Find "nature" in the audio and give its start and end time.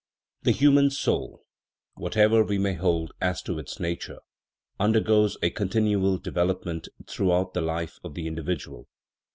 3.79-4.17